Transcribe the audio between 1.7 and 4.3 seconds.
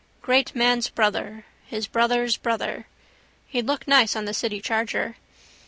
brother's brother. He'd look nice on